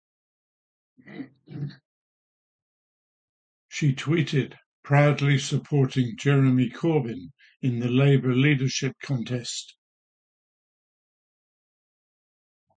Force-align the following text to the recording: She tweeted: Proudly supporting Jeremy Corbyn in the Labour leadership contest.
She 3.69 3.93
tweeted: 3.93 4.57
Proudly 4.81 5.37
supporting 5.37 6.17
Jeremy 6.17 6.71
Corbyn 6.71 7.33
in 7.61 7.81
the 7.81 7.87
Labour 7.91 8.33
leadership 8.33 8.95
contest. 9.03 9.75